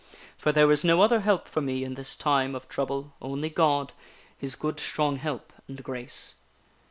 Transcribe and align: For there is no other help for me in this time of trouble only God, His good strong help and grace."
For 0.35 0.51
there 0.51 0.71
is 0.71 0.83
no 0.83 1.01
other 1.01 1.19
help 1.19 1.47
for 1.47 1.61
me 1.61 1.83
in 1.83 1.93
this 1.93 2.15
time 2.15 2.55
of 2.55 2.67
trouble 2.67 3.13
only 3.21 3.51
God, 3.51 3.93
His 4.35 4.55
good 4.55 4.79
strong 4.79 5.17
help 5.17 5.53
and 5.67 5.83
grace." 5.83 6.33